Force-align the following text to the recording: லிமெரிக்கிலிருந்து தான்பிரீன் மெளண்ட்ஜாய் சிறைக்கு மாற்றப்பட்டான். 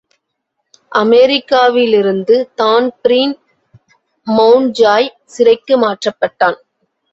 லிமெரிக்கிலிருந்து 0.91 2.35
தான்பிரீன் 2.55 3.35
மெளண்ட்ஜாய் 4.27 5.09
சிறைக்கு 5.25 5.77
மாற்றப்பட்டான். 5.77 6.59